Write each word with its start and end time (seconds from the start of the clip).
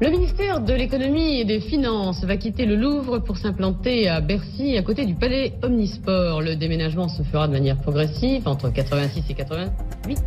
Le 0.00 0.10
ministère 0.10 0.60
de 0.60 0.72
l'économie 0.74 1.40
et 1.40 1.44
des 1.44 1.58
finances 1.58 2.22
va 2.22 2.36
quitter 2.36 2.66
le 2.66 2.76
Louvre 2.76 3.18
pour 3.18 3.36
s'implanter 3.36 4.08
à 4.08 4.20
Bercy, 4.20 4.76
à 4.76 4.82
côté 4.82 5.04
du 5.04 5.14
palais 5.14 5.54
Omnisport. 5.64 6.40
Le 6.40 6.54
déménagement 6.54 7.08
se 7.08 7.24
fera 7.24 7.48
de 7.48 7.52
manière 7.52 7.76
progressive 7.76 8.46
entre 8.46 8.72
86 8.72 9.24
et 9.28 9.34
88. 9.34 10.20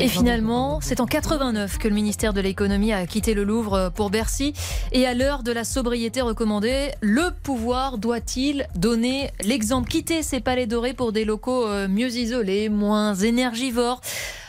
Et 0.00 0.06
finalement, 0.06 0.78
c'est 0.80 1.00
en 1.00 1.06
89 1.06 1.78
que 1.78 1.88
le 1.88 1.94
ministère 1.96 2.32
de 2.32 2.40
l'économie 2.40 2.92
a 2.92 3.04
quitté 3.08 3.34
le 3.34 3.42
Louvre 3.42 3.90
pour 3.92 4.10
Bercy. 4.10 4.52
Et 4.92 5.04
à 5.04 5.14
l'heure 5.14 5.42
de 5.42 5.50
la 5.50 5.64
sobriété 5.64 6.20
recommandée, 6.20 6.92
le 7.00 7.32
pouvoir 7.42 7.98
doit-il 7.98 8.68
donner 8.76 9.30
l'exemple 9.42 9.88
Quitter 9.88 10.22
ces 10.22 10.38
palais 10.38 10.68
dorés 10.68 10.94
pour 10.94 11.10
des 11.10 11.24
locaux 11.24 11.66
euh, 11.66 11.88
mieux 11.88 12.14
isolés, 12.16 12.68
moins 12.68 13.16
énergivores? 13.16 14.00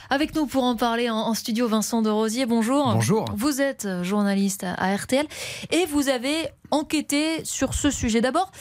Avec 0.09 0.35
nous 0.35 0.45
pour 0.45 0.63
en 0.63 0.75
parler 0.75 1.09
en, 1.09 1.33
studio, 1.33 1.67
Vincent 1.67 2.01
de 2.01 2.09
Rosier, 2.09 2.45
bonjour. 2.45 2.93
Bonjour. 2.93 3.25
Vous 3.35 3.61
êtes 3.61 3.87
journaliste 4.03 4.63
à 4.63 4.95
RTL 4.95 5.25
et 5.71 5.85
vous 5.85 6.09
avez 6.09 6.49
enquêté 6.71 7.43
sur 7.45 7.73
ce 7.73 7.89
sujet. 7.89 8.21
D'abord, 8.21 8.51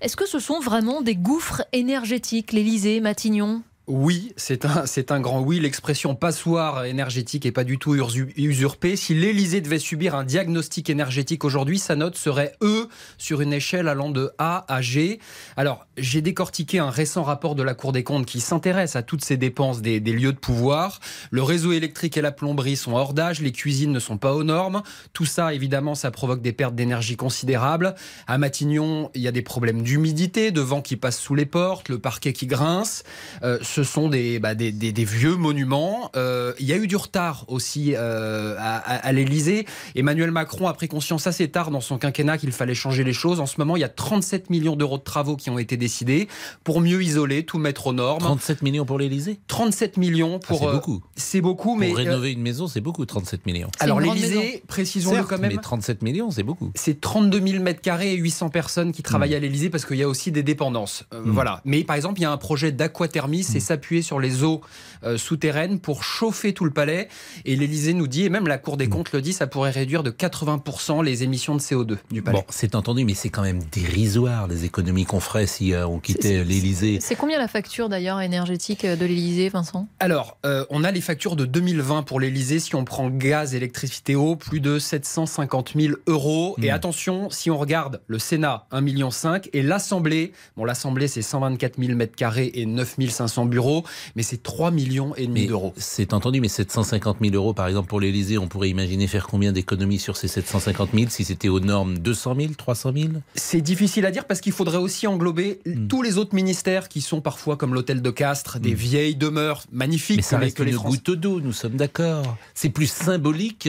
est-ce 0.00 0.16
que 0.16 0.26
ce 0.26 0.38
sont 0.38 0.60
vraiment 0.60 1.02
des 1.02 1.16
gouffres 1.16 1.62
énergétiques, 1.72 2.52
l'Elysée, 2.52 3.00
Matignon? 3.00 3.62
Oui, 3.88 4.34
c'est 4.36 4.66
un, 4.66 4.84
c'est 4.84 5.10
un 5.12 5.20
grand 5.20 5.40
oui. 5.40 5.60
L'expression 5.60 6.14
passoire 6.14 6.84
énergétique 6.84 7.46
est 7.46 7.52
pas 7.52 7.64
du 7.64 7.78
tout 7.78 7.96
usurpée. 8.36 8.96
Si 8.96 9.14
l'Elysée 9.14 9.62
devait 9.62 9.78
subir 9.78 10.14
un 10.14 10.24
diagnostic 10.24 10.90
énergétique 10.90 11.42
aujourd'hui, 11.42 11.78
sa 11.78 11.96
note 11.96 12.14
serait 12.14 12.52
E 12.62 12.88
sur 13.16 13.40
une 13.40 13.54
échelle 13.54 13.88
allant 13.88 14.10
de 14.10 14.30
A 14.36 14.66
à 14.68 14.82
G. 14.82 15.20
Alors, 15.56 15.86
j'ai 15.96 16.20
décortiqué 16.20 16.78
un 16.78 16.90
récent 16.90 17.22
rapport 17.22 17.54
de 17.54 17.62
la 17.62 17.72
Cour 17.72 17.92
des 17.92 18.04
comptes 18.04 18.26
qui 18.26 18.40
s'intéresse 18.40 18.94
à 18.94 19.02
toutes 19.02 19.24
ces 19.24 19.38
dépenses 19.38 19.80
des, 19.80 20.00
lieux 20.00 20.34
de 20.34 20.38
pouvoir. 20.38 21.00
Le 21.30 21.42
réseau 21.42 21.72
électrique 21.72 22.18
et 22.18 22.22
la 22.22 22.32
plomberie 22.32 22.76
sont 22.76 22.92
hors 22.92 23.14
d'âge, 23.14 23.40
les 23.40 23.52
cuisines 23.52 23.92
ne 23.92 24.00
sont 24.00 24.18
pas 24.18 24.34
aux 24.34 24.44
normes. 24.44 24.82
Tout 25.14 25.24
ça, 25.24 25.54
évidemment, 25.54 25.94
ça 25.94 26.10
provoque 26.10 26.42
des 26.42 26.52
pertes 26.52 26.74
d'énergie 26.74 27.16
considérables. 27.16 27.94
À 28.26 28.36
Matignon, 28.36 29.10
il 29.14 29.22
y 29.22 29.28
a 29.28 29.32
des 29.32 29.42
problèmes 29.42 29.80
d'humidité, 29.80 30.50
de 30.50 30.60
vent 30.60 30.82
qui 30.82 30.96
passe 30.96 31.18
sous 31.18 31.34
les 31.34 31.46
portes, 31.46 31.88
le 31.88 31.98
parquet 31.98 32.34
qui 32.34 32.46
grince. 32.46 33.02
Euh, 33.42 33.58
sont 33.82 34.08
bah, 34.40 34.54
des, 34.54 34.72
des, 34.72 35.04
vieux 35.04 35.36
monuments. 35.36 36.10
Euh, 36.16 36.52
il 36.58 36.66
y 36.66 36.72
a 36.72 36.76
eu 36.76 36.86
du 36.86 36.96
retard 36.96 37.44
aussi 37.48 37.94
euh, 37.94 38.56
à, 38.58 38.76
à 38.76 39.12
l'Elysée. 39.12 39.66
Emmanuel 39.94 40.30
Macron 40.30 40.68
a 40.68 40.74
pris 40.74 40.88
conscience 40.88 41.26
assez 41.26 41.48
tard 41.48 41.70
dans 41.70 41.80
son 41.80 41.98
quinquennat 41.98 42.38
qu'il 42.38 42.52
fallait 42.52 42.74
changer 42.74 43.04
les 43.04 43.12
choses. 43.12 43.40
En 43.40 43.46
ce 43.46 43.56
moment, 43.58 43.76
il 43.76 43.80
y 43.80 43.84
a 43.84 43.88
37 43.88 44.50
millions 44.50 44.76
d'euros 44.76 44.98
de 44.98 45.02
travaux 45.02 45.36
qui 45.36 45.50
ont 45.50 45.58
été 45.58 45.76
décidés 45.76 46.28
pour 46.64 46.80
mieux 46.80 47.02
isoler, 47.02 47.44
tout 47.44 47.58
mettre 47.58 47.88
aux 47.88 47.92
normes. 47.92 48.20
37 48.20 48.62
millions 48.62 48.84
pour 48.84 48.98
l'Elysée 48.98 49.40
37 49.48 49.96
millions 49.96 50.38
pour. 50.38 50.62
Ah, 50.62 50.66
c'est 50.66 50.72
beaucoup. 50.72 51.02
c'est 51.16 51.40
beaucoup, 51.40 51.76
mais. 51.76 51.88
Pour 51.88 51.96
rénover 51.96 52.32
une 52.32 52.42
maison, 52.42 52.66
c'est 52.66 52.80
beaucoup, 52.80 53.04
37 53.06 53.46
millions. 53.46 53.70
Alors 53.80 54.00
l'Elysée, 54.00 54.62
précisons-le 54.66 55.24
quand 55.24 55.38
même. 55.38 55.52
Mais 55.52 55.60
37 55.60 56.02
millions, 56.02 56.30
c'est 56.30 56.42
beaucoup. 56.42 56.70
C'est 56.74 57.00
32 57.00 57.46
000 57.46 57.62
mètres 57.62 57.80
carrés 57.80 58.12
et 58.12 58.16
800 58.16 58.50
personnes 58.50 58.92
qui 58.92 59.02
travaillent 59.02 59.34
à 59.34 59.38
l'Elysée 59.38 59.70
parce 59.70 59.84
qu'il 59.84 59.96
y 59.96 60.02
a 60.02 60.08
aussi 60.08 60.32
des 60.32 60.42
dépendances. 60.42 61.04
Euh, 61.12 61.22
hmm. 61.22 61.30
Voilà. 61.30 61.60
Mais 61.64 61.84
par 61.84 61.96
exemple, 61.96 62.20
il 62.20 62.22
y 62.22 62.26
a 62.26 62.32
un 62.32 62.36
projet 62.36 62.72
d'aquathermie, 62.72 63.42
c'est 63.42 63.60
s'appuyer 63.68 64.02
sur 64.02 64.20
les 64.20 64.44
eaux 64.44 64.60
euh, 65.04 65.16
souterraines 65.16 65.78
pour 65.78 66.02
chauffer 66.02 66.52
tout 66.52 66.64
le 66.64 66.70
palais. 66.70 67.08
Et 67.44 67.56
l'Elysée 67.56 67.94
nous 67.94 68.08
dit, 68.08 68.24
et 68.24 68.30
même 68.30 68.46
la 68.46 68.58
Cour 68.58 68.76
des 68.76 68.86
mm. 68.86 68.90
comptes 68.90 69.12
le 69.12 69.22
dit, 69.22 69.32
ça 69.32 69.46
pourrait 69.46 69.70
réduire 69.70 70.02
de 70.02 70.10
80% 70.10 71.04
les 71.04 71.22
émissions 71.22 71.54
de 71.54 71.60
CO2 71.60 71.96
du 72.10 72.22
palais. 72.22 72.38
Bon, 72.38 72.44
c'est 72.48 72.74
entendu, 72.74 73.04
mais 73.04 73.14
c'est 73.14 73.28
quand 73.28 73.42
même 73.42 73.62
dérisoire 73.70 74.48
les 74.48 74.64
économies 74.64 75.04
qu'on 75.04 75.20
ferait 75.20 75.46
si 75.46 75.72
euh, 75.72 75.86
on 75.86 75.98
quittait 76.00 76.44
l'Elysée. 76.44 76.98
C'est 77.00 77.14
combien 77.14 77.38
la 77.38 77.48
facture 77.48 77.88
d'ailleurs 77.88 78.20
énergétique 78.20 78.84
de 78.84 79.06
l'Elysée, 79.06 79.48
Vincent? 79.48 79.88
Alors, 80.00 80.38
euh, 80.44 80.64
on 80.70 80.84
a 80.84 80.90
les 80.90 81.00
factures 81.00 81.36
de 81.36 81.44
2020 81.44 82.02
pour 82.02 82.20
l'Elysée. 82.20 82.58
Si 82.58 82.74
on 82.74 82.84
prend 82.84 83.08
gaz, 83.10 83.54
électricité, 83.54 84.16
eau, 84.16 84.36
plus 84.36 84.60
de 84.60 84.78
750 84.78 85.74
000 85.76 85.94
euros. 86.06 86.56
Et 86.62 86.70
mm. 86.70 86.74
attention, 86.74 87.30
si 87.30 87.50
on 87.50 87.58
regarde 87.58 88.00
le 88.06 88.18
Sénat, 88.18 88.66
1,5 88.72 88.80
million 88.82 89.10
et 89.52 89.62
l'Assemblée, 89.62 90.32
bon, 90.56 90.64
l'Assemblée 90.64 91.08
c'est 91.08 91.22
124 91.22 91.78
000 91.78 91.94
mètres 91.94 92.16
carrés 92.16 92.50
et 92.54 92.66
9 92.66 92.96
500 93.08 93.47
bureaux, 93.48 93.84
mais 94.16 94.22
c'est 94.22 94.42
3 94.42 94.70
millions 94.70 95.14
et 95.16 95.26
demi 95.26 95.46
d'euros. 95.46 95.74
C'est 95.76 96.12
entendu, 96.12 96.40
mais 96.40 96.48
750 96.48 97.18
000 97.20 97.34
euros, 97.34 97.54
par 97.54 97.66
exemple, 97.66 97.88
pour 97.88 98.00
l'Elysée, 98.00 98.38
on 98.38 98.48
pourrait 98.48 98.70
imaginer 98.70 99.06
faire 99.06 99.26
combien 99.26 99.52
d'économies 99.52 99.98
sur 99.98 100.16
ces 100.16 100.28
750 100.28 100.90
000 100.94 101.06
si 101.10 101.24
c'était 101.24 101.48
aux 101.48 101.60
normes 101.60 101.98
200 101.98 102.36
000, 102.38 102.52
300 102.56 102.92
000 102.94 103.08
C'est 103.34 103.60
difficile 103.60 104.06
à 104.06 104.10
dire 104.10 104.26
parce 104.26 104.40
qu'il 104.40 104.52
faudrait 104.52 104.78
aussi 104.78 105.06
englober 105.06 105.60
hmm. 105.66 105.88
tous 105.88 106.02
les 106.02 106.18
autres 106.18 106.34
ministères 106.34 106.88
qui 106.88 107.00
sont 107.00 107.20
parfois 107.20 107.56
comme 107.56 107.74
l'hôtel 107.74 108.02
de 108.02 108.10
Castres, 108.10 108.58
des 108.60 108.72
hmm. 108.72 108.76
vieilles 108.76 109.16
demeures 109.16 109.64
magnifiques. 109.72 110.16
Mais 110.16 110.22
ça 110.22 110.38
reste 110.38 110.56
que 110.56 110.62
une 110.62 110.76
goutte 110.76 111.10
d'eau, 111.10 111.40
nous 111.40 111.52
sommes 111.52 111.76
d'accord. 111.76 112.36
C'est 112.54 112.70
plus 112.70 112.90
symbolique 112.90 113.68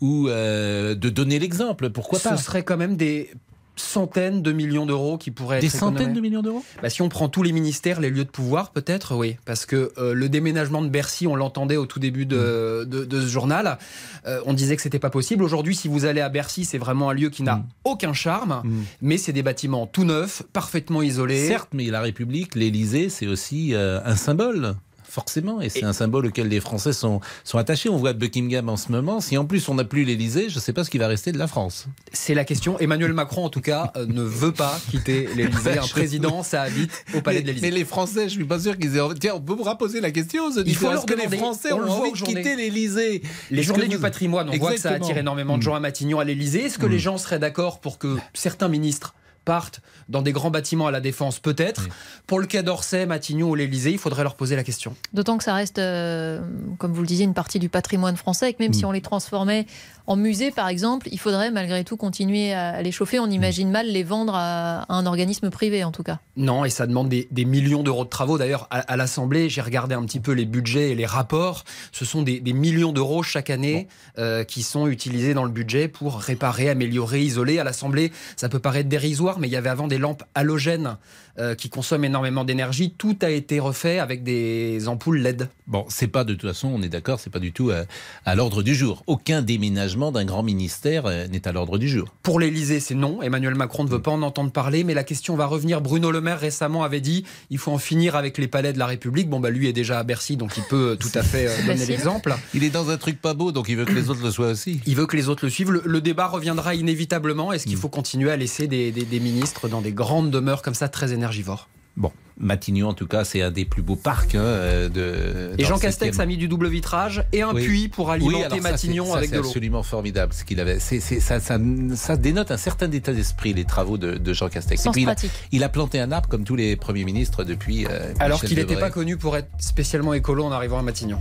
ou 0.00 0.28
euh, 0.28 0.94
de 0.94 1.10
donner 1.10 1.38
l'exemple, 1.38 1.90
pourquoi 1.90 2.18
pas? 2.18 2.36
Ce 2.36 2.44
serait 2.44 2.62
quand 2.62 2.76
même 2.76 2.96
des 2.96 3.30
centaines 3.76 4.42
de 4.42 4.52
millions 4.52 4.86
d'euros 4.86 5.18
qui 5.18 5.30
pourraient 5.30 5.56
être 5.56 5.62
Des 5.62 5.68
centaines 5.68 6.12
de 6.12 6.20
millions 6.20 6.42
d'euros 6.42 6.64
bah, 6.82 6.90
Si 6.90 7.02
on 7.02 7.08
prend 7.08 7.28
tous 7.28 7.42
les 7.42 7.52
ministères, 7.52 8.00
les 8.00 8.10
lieux 8.10 8.24
de 8.24 8.30
pouvoir, 8.30 8.70
peut-être, 8.70 9.16
oui. 9.16 9.36
Parce 9.44 9.66
que 9.66 9.92
euh, 9.98 10.14
le 10.14 10.28
déménagement 10.28 10.82
de 10.82 10.88
Bercy, 10.88 11.26
on 11.26 11.36
l'entendait 11.36 11.76
au 11.76 11.86
tout 11.86 11.98
début 11.98 12.26
de, 12.26 12.84
mm. 12.86 13.06
de, 13.06 13.20
ce 13.20 13.26
journal, 13.26 13.78
euh, 14.26 14.40
on 14.46 14.52
disait 14.52 14.76
que 14.76 14.82
c'était 14.82 14.98
pas 14.98 15.10
possible. 15.10 15.42
Aujourd'hui, 15.42 15.74
si 15.74 15.88
vous 15.88 16.04
allez 16.04 16.20
à 16.20 16.28
Bercy, 16.28 16.64
c'est 16.64 16.78
vraiment 16.78 17.10
un 17.10 17.14
lieu 17.14 17.30
qui 17.30 17.42
n'a 17.42 17.56
mm. 17.56 17.66
aucun 17.84 18.12
charme, 18.12 18.62
mm. 18.64 18.82
mais 19.02 19.18
c'est 19.18 19.32
des 19.32 19.42
bâtiments 19.42 19.86
tout 19.86 20.04
neufs, 20.04 20.42
parfaitement 20.52 21.02
isolés. 21.02 21.46
Certes, 21.46 21.70
mais 21.72 21.86
la 21.86 22.00
République, 22.00 22.54
l'Élysée, 22.54 23.08
c'est 23.08 23.26
aussi 23.26 23.74
euh, 23.74 24.00
un 24.04 24.16
symbole 24.16 24.76
forcément. 25.10 25.60
Et 25.60 25.68
c'est 25.68 25.84
un 25.84 25.92
symbole 25.92 26.26
auquel 26.26 26.48
les 26.48 26.60
Français 26.60 26.92
sont, 26.92 27.20
sont 27.44 27.58
attachés. 27.58 27.88
On 27.88 27.96
voit 27.96 28.12
Buckingham 28.12 28.68
en 28.68 28.76
ce 28.76 28.92
moment. 28.92 29.20
Si 29.20 29.36
en 29.36 29.44
plus 29.44 29.68
on 29.68 29.74
n'a 29.74 29.84
plus 29.84 30.04
l'Elysée, 30.04 30.48
je 30.48 30.56
ne 30.56 30.60
sais 30.60 30.72
pas 30.72 30.84
ce 30.84 30.90
qui 30.90 30.98
va 30.98 31.08
rester 31.08 31.32
de 31.32 31.38
la 31.38 31.46
France. 31.46 31.86
C'est 32.12 32.34
la 32.34 32.44
question. 32.44 32.78
Emmanuel 32.78 33.12
Macron, 33.12 33.44
en 33.44 33.50
tout 33.50 33.60
cas, 33.60 33.92
euh, 33.96 34.06
ne 34.06 34.22
veut 34.22 34.52
pas 34.52 34.78
quitter 34.90 35.28
l'Elysée. 35.36 35.78
Un 35.78 35.86
président, 35.86 36.42
ça 36.42 36.62
habite 36.62 37.04
au 37.14 37.20
palais 37.20 37.42
de 37.42 37.48
l'Elysée. 37.48 37.70
Mais 37.70 37.76
les 37.76 37.84
Français, 37.84 38.20
je 38.20 38.24
ne 38.24 38.40
suis 38.40 38.44
pas 38.44 38.60
sûr 38.60 38.78
qu'ils 38.78 38.96
aient. 38.96 39.00
Tiens, 39.20 39.34
on 39.34 39.40
peut 39.40 39.54
vous 39.54 39.64
reposer 39.64 40.00
la 40.00 40.10
question. 40.10 40.50
Il 40.64 40.76
faut 40.76 40.90
leur 40.90 41.06
que 41.06 41.14
les 41.14 41.36
Français 41.36 41.72
ont 41.72 41.82
envie 41.82 42.12
de 42.12 42.16
quitter 42.16 42.56
l'Elysée. 42.56 43.22
Les 43.50 43.62
journées 43.62 43.88
du 43.88 43.98
patrimoine, 43.98 44.48
on 44.48 44.56
voit 44.56 44.74
que 44.74 44.80
ça 44.80 44.92
attire 44.92 45.18
énormément 45.18 45.58
de 45.58 45.62
gens 45.62 45.74
à 45.74 45.80
Matignon, 45.80 46.20
à 46.20 46.24
l'Elysée. 46.24 46.64
Est-ce 46.64 46.78
que 46.78 46.86
mm. 46.86 46.90
les 46.90 46.98
gens 46.98 47.18
seraient 47.18 47.38
d'accord 47.38 47.80
pour 47.80 47.98
que 47.98 48.16
certains 48.34 48.68
ministres 48.68 49.14
partent 49.44 49.80
dans 50.08 50.22
des 50.22 50.32
grands 50.32 50.50
bâtiments 50.50 50.86
à 50.86 50.90
la 50.90 51.00
défense, 51.00 51.38
peut-être. 51.38 51.88
Pour 52.26 52.40
le 52.40 52.46
Quai 52.46 52.62
d'Orsay, 52.62 53.06
Matignon 53.06 53.50
ou 53.50 53.54
l'Elysée, 53.54 53.92
il 53.92 53.98
faudrait 53.98 54.22
leur 54.22 54.34
poser 54.34 54.56
la 54.56 54.64
question. 54.64 54.94
D'autant 55.12 55.38
que 55.38 55.44
ça 55.44 55.54
reste, 55.54 55.78
euh, 55.78 56.40
comme 56.78 56.92
vous 56.92 57.02
le 57.02 57.06
disiez, 57.06 57.24
une 57.24 57.34
partie 57.34 57.58
du 57.58 57.68
patrimoine 57.68 58.16
français, 58.16 58.50
et 58.50 58.54
que 58.54 58.62
même 58.62 58.72
si 58.72 58.84
mm. 58.84 58.88
on 58.88 58.92
les 58.92 59.00
transformait 59.00 59.66
en 60.06 60.16
musée, 60.16 60.50
par 60.50 60.66
exemple, 60.66 61.08
il 61.12 61.20
faudrait 61.20 61.52
malgré 61.52 61.84
tout 61.84 61.96
continuer 61.96 62.52
à 62.52 62.82
les 62.82 62.90
chauffer. 62.90 63.20
On 63.20 63.30
imagine 63.30 63.70
mal 63.70 63.86
les 63.86 64.02
vendre 64.02 64.34
à 64.34 64.92
un 64.92 65.06
organisme 65.06 65.50
privé, 65.50 65.84
en 65.84 65.92
tout 65.92 66.02
cas. 66.02 66.18
Non, 66.36 66.64
et 66.64 66.70
ça 66.70 66.88
demande 66.88 67.08
des, 67.08 67.44
millions 67.44 67.84
d'euros 67.84 68.04
de 68.04 68.08
travaux. 68.08 68.36
D'ailleurs, 68.36 68.66
à, 68.70 68.96
l'Assemblée, 68.96 69.48
j'ai 69.48 69.60
regardé 69.60 69.94
un 69.94 70.02
petit 70.04 70.18
peu 70.18 70.32
les 70.32 70.46
budgets 70.46 70.90
et 70.90 70.94
les 70.96 71.06
rapports. 71.06 71.64
Ce 71.92 72.04
sont 72.04 72.22
des, 72.22 72.40
millions 72.52 72.90
d'euros 72.90 73.22
chaque 73.22 73.50
année 73.50 73.86
euh, 74.18 74.42
qui 74.42 74.64
sont 74.64 74.88
utilisés 74.88 75.32
dans 75.32 75.44
le 75.44 75.50
budget 75.50 75.86
pour 75.86 76.18
réparer, 76.18 76.68
améliorer, 76.68 77.20
isoler. 77.20 77.60
À 77.60 77.64
l'Assemblée, 77.64 78.10
ça 78.36 78.48
peut 78.48 78.58
paraître 78.58 78.88
dérisoire, 78.88 79.29
mais 79.38 79.48
il 79.48 79.52
y 79.52 79.56
avait 79.56 79.68
avant 79.68 79.88
des 79.88 79.98
lampes 79.98 80.24
halogènes 80.34 80.96
euh, 81.38 81.54
qui 81.54 81.70
consomment 81.70 82.04
énormément 82.04 82.44
d'énergie. 82.44 82.94
Tout 82.96 83.16
a 83.22 83.30
été 83.30 83.60
refait 83.60 83.98
avec 83.98 84.22
des 84.22 84.88
ampoules 84.88 85.18
LED. 85.18 85.48
Bon, 85.70 85.86
c'est 85.88 86.08
pas 86.08 86.24
de 86.24 86.34
toute 86.34 86.50
façon, 86.50 86.68
on 86.74 86.82
est 86.82 86.88
d'accord, 86.88 87.20
c'est 87.20 87.30
pas 87.30 87.38
du 87.38 87.52
tout 87.52 87.70
euh, 87.70 87.84
à 88.26 88.34
l'ordre 88.34 88.64
du 88.64 88.74
jour. 88.74 89.04
Aucun 89.06 89.40
déménagement 89.40 90.10
d'un 90.10 90.24
grand 90.24 90.42
ministère 90.42 91.06
euh, 91.06 91.28
n'est 91.28 91.46
à 91.46 91.52
l'ordre 91.52 91.78
du 91.78 91.88
jour. 91.88 92.12
Pour 92.24 92.40
l'Elysée, 92.40 92.80
c'est 92.80 92.96
non. 92.96 93.22
Emmanuel 93.22 93.54
Macron 93.54 93.84
ne 93.84 93.88
veut 93.88 94.02
pas 94.02 94.10
en 94.10 94.22
entendre 94.22 94.50
parler, 94.50 94.82
mais 94.82 94.94
la 94.94 95.04
question 95.04 95.36
va 95.36 95.46
revenir. 95.46 95.80
Bruno 95.80 96.10
Le 96.10 96.20
Maire 96.20 96.40
récemment 96.40 96.82
avait 96.82 97.00
dit 97.00 97.24
il 97.50 97.58
faut 97.58 97.70
en 97.70 97.78
finir 97.78 98.16
avec 98.16 98.36
les 98.36 98.48
palais 98.48 98.72
de 98.72 98.80
la 98.80 98.86
République. 98.86 99.30
Bon, 99.30 99.38
bah 99.38 99.50
lui 99.50 99.68
est 99.68 99.72
déjà 99.72 100.00
à 100.00 100.02
Bercy, 100.02 100.36
donc 100.36 100.56
il 100.56 100.64
peut 100.64 100.96
tout 100.98 101.12
à 101.14 101.22
fait 101.22 101.46
euh, 101.46 101.66
donner 101.66 101.86
l'exemple. 101.86 102.34
Il 102.52 102.64
est 102.64 102.70
dans 102.70 102.90
un 102.90 102.96
truc 102.96 103.20
pas 103.20 103.34
beau, 103.34 103.52
donc 103.52 103.68
il 103.68 103.76
veut 103.76 103.84
que 103.84 103.92
les 103.92 104.10
autres 104.10 104.24
le 104.24 104.32
soient 104.32 104.48
aussi. 104.48 104.80
Il 104.86 104.96
veut 104.96 105.06
que 105.06 105.16
les 105.16 105.28
autres 105.28 105.44
le 105.44 105.50
suivent. 105.50 105.70
Le, 105.70 106.00
débat 106.00 106.26
reviendra 106.26 106.74
inévitablement. 106.74 107.52
Est-ce 107.52 107.66
qu'il 107.66 107.76
mm. 107.76 107.80
faut 107.80 107.88
continuer 107.88 108.32
à 108.32 108.36
laisser 108.36 108.66
des, 108.66 108.90
des 108.90 109.19
ministres 109.20 109.68
dans 109.68 109.80
des 109.80 109.92
grandes 109.92 110.30
demeures 110.30 110.62
comme 110.62 110.74
ça, 110.74 110.88
très 110.88 111.12
énergivores 111.12 111.68
Bon, 111.96 112.12
Matignon, 112.38 112.88
en 112.88 112.94
tout 112.94 113.06
cas, 113.06 113.24
c'est 113.24 113.42
un 113.42 113.50
des 113.50 113.64
plus 113.64 113.82
beaux 113.82 113.96
parcs 113.96 114.34
hein, 114.34 114.40
euh, 114.40 114.88
de. 114.88 115.60
Et 115.60 115.64
Jean 115.64 115.78
Castex 115.78 116.18
a 116.18 116.24
mis 116.24 116.36
du 116.36 116.48
double 116.48 116.68
vitrage 116.68 117.24
et 117.32 117.42
un 117.42 117.52
puits 117.52 117.88
pour 117.88 118.10
alimenter 118.10 118.60
Matignon 118.60 119.14
avec 119.14 119.30
de 119.30 119.36
l'eau. 119.36 119.42
C'est 119.42 119.48
absolument 119.48 119.82
formidable 119.82 120.32
ce 120.32 120.44
qu'il 120.44 120.60
avait. 120.60 120.78
ça, 120.78 121.40
ça, 121.40 122.16
dénote 122.16 122.50
un 122.50 122.56
certain 122.56 122.90
état 122.90 123.12
d'esprit 123.12 123.52
les 123.52 123.64
travaux 123.64 123.98
de, 123.98 124.32
Jean 124.32 124.48
Castex. 124.48 124.86
et 124.86 124.90
puis, 124.90 125.06
il, 125.52 125.64
a, 125.64 125.68
planté 125.68 126.00
un 126.00 126.12
arbre 126.12 126.28
comme 126.28 126.44
tous 126.44 126.56
les 126.56 126.76
premiers 126.76 127.04
ministres 127.04 127.44
depuis. 127.44 127.86
Euh, 127.86 128.14
Alors 128.18 128.40
qu'il 128.40 128.56
n'était 128.56 128.76
pas 128.76 128.90
connu 128.90 129.16
pour 129.16 129.36
être 129.36 129.50
spécialement 129.58 130.14
écolo 130.14 130.44
en 130.44 130.52
arrivant 130.52 130.78
à 130.78 130.82
Matignon. 130.82 131.18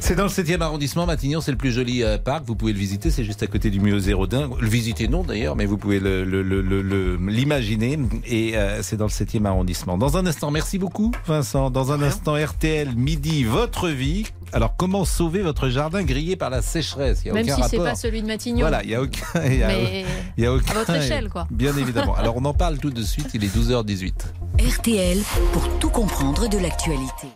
C'est 0.00 0.14
dans 0.14 0.24
le 0.24 0.28
7e 0.28 0.60
arrondissement. 0.60 1.06
Matignon, 1.06 1.40
c'est 1.40 1.50
le 1.50 1.56
plus 1.56 1.72
joli 1.72 2.02
euh, 2.02 2.18
parc. 2.18 2.44
Vous 2.44 2.56
pouvez 2.56 2.72
le 2.72 2.78
visiter. 2.78 3.10
C'est 3.10 3.24
juste 3.24 3.42
à 3.42 3.46
côté 3.46 3.70
du 3.70 3.80
musée 3.80 4.12
Rodin. 4.12 4.50
Le 4.58 4.68
visiter, 4.68 5.08
non 5.08 5.22
d'ailleurs, 5.22 5.56
mais 5.56 5.66
vous 5.66 5.78
pouvez 5.78 6.00
l'imaginer. 6.00 7.98
Et 8.26 8.56
euh, 8.56 8.82
c'est 8.82 8.96
dans 8.96 9.06
le 9.06 9.10
7e 9.10 9.44
arrondissement. 9.44 9.98
Dans 9.98 10.16
un 10.16 10.26
instant, 10.26 10.50
merci 10.50 10.78
beaucoup, 10.78 11.12
Vincent. 11.26 11.70
Dans 11.70 11.92
un 11.92 12.02
instant, 12.02 12.34
RTL, 12.34 12.94
midi, 12.94 13.44
votre 13.44 13.88
vie. 13.88 14.26
Alors, 14.52 14.76
comment 14.76 15.04
sauver 15.04 15.42
votre 15.42 15.68
jardin 15.68 16.02
grillé 16.02 16.36
par 16.36 16.50
la 16.50 16.62
sécheresse? 16.62 17.22
Il 17.24 17.28
y 17.28 17.30
a 17.30 17.34
Même 17.34 17.48
si 17.48 17.62
c'est 17.68 17.76
pas 17.76 17.94
celui 17.94 18.22
de 18.22 18.26
Matignon. 18.26 18.60
Voilà, 18.60 18.82
il 18.82 18.88
n'y 18.88 18.94
a 18.94 19.02
aucun. 19.02 19.24
Il 19.44 19.58
y 19.58 19.62
a, 19.62 19.68
mais 19.68 20.04
il 20.36 20.44
y 20.44 20.46
a 20.46 20.52
aucun, 20.52 20.72
à 20.72 20.74
votre 20.74 20.94
échelle, 20.94 21.28
quoi. 21.28 21.46
Bien 21.50 21.76
évidemment. 21.76 22.14
Alors, 22.14 22.36
on 22.36 22.44
en 22.44 22.54
parle 22.54 22.78
tout 22.78 22.90
de 22.90 23.02
suite. 23.02 23.30
Il 23.34 23.44
est 23.44 23.54
12h18. 23.54 24.12
RTL 24.58 25.18
pour 25.52 25.78
tout 25.78 25.90
comprendre 25.90 26.48
de 26.48 26.58
l'actualité. 26.58 27.28